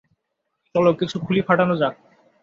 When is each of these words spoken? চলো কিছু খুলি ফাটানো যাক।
চলো 0.75 0.91
কিছু 0.99 1.15
খুলি 1.19 1.41
ফাটানো 1.47 1.75
যাক। 1.81 1.95